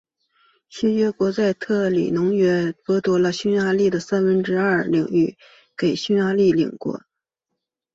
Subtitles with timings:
[0.67, 5.11] 协约国在特里亚农条约剥夺了匈牙利的三分之二领土
[5.77, 7.03] 给匈牙利的邻国。